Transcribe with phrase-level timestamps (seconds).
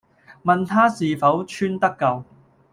[0.43, 2.23] 問她是否穿得夠？